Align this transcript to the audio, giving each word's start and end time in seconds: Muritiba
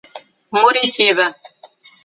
Muritiba 0.53 1.25